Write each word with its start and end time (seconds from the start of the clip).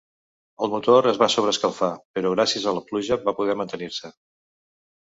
El 0.67 0.71
motor 0.71 1.09
es 1.11 1.19
va 1.25 1.27
sobreescalfar, 1.33 1.91
però 2.17 2.33
gràcies 2.39 2.67
a 2.67 2.75
la 2.79 2.85
pluja 2.89 3.23
va 3.29 3.39
poder 3.43 3.59
mantenir-se. 3.63 4.15